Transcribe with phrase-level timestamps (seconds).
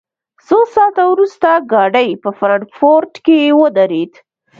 [0.47, 4.13] څو ساعته وروسته ګاډی په فرانکفورټ کې ودرېد